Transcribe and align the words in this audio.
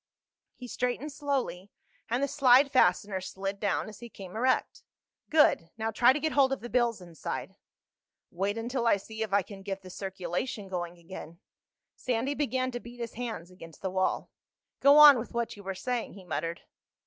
He 0.55 0.67
straightened 0.67 1.11
slowly, 1.11 1.69
and 2.09 2.23
the 2.23 2.27
slide 2.27 2.71
fastener 2.71 3.21
slid 3.21 3.59
down 3.59 3.87
as 3.87 3.99
he 3.99 4.09
came 4.09 4.35
erect. 4.35 4.81
"Good. 5.29 5.69
Now 5.77 5.91
try 5.91 6.11
to 6.11 6.19
get 6.19 6.31
hold 6.31 6.51
of 6.51 6.61
the 6.61 6.71
bills 6.71 7.01
inside." 7.01 7.55
"Wait 8.31 8.57
until 8.57 8.87
I 8.87 8.97
see 8.97 9.21
if 9.21 9.31
I 9.31 9.43
can 9.43 9.61
get 9.61 9.83
the 9.83 9.91
circulation 9.91 10.67
going 10.69 10.97
again." 10.97 11.39
Sandy 11.95 12.33
began 12.33 12.71
to 12.71 12.79
beat 12.79 12.99
his 12.99 13.13
hands 13.13 13.51
against 13.51 13.83
the 13.83 13.91
wall. 13.91 14.31
"Go 14.79 14.97
on 14.97 15.19
with 15.19 15.35
what 15.35 15.55
you 15.55 15.61
were 15.61 15.75
saying," 15.75 16.13
he 16.13 16.23
muttered. 16.25 16.61